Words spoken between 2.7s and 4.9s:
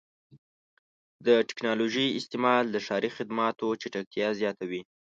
ښاري خدماتو چټکتیا زیاتوي.